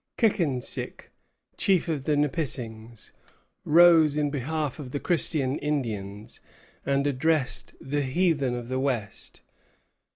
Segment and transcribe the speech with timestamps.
[0.17, 1.11] Kikensick,
[1.57, 3.11] chief of the Nipissings,
[3.63, 6.39] rose in behalf of the Christian Indians,
[6.83, 9.41] and addressed the heathen of the west.